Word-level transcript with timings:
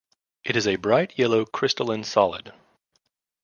It 0.43 0.55
is 0.55 0.65
a 0.65 0.77
bright 0.77 1.15
yellow 1.19 1.45
crystalline 1.45 2.03
solid. 2.03 2.53